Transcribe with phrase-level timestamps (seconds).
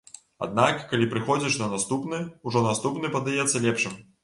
[0.45, 4.05] Аднак, калі прыходзіш на наступны, ужо наступны падаецца лепшым.